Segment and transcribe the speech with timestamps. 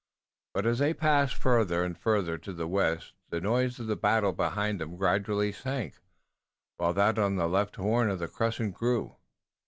[0.55, 4.33] But as they passed farther and farther to the west the noise of the battle
[4.33, 5.99] behind them gradually sank,
[6.77, 9.17] while that on the left horn of the crescent grew.